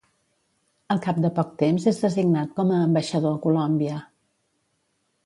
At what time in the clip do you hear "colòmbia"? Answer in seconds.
3.45-3.99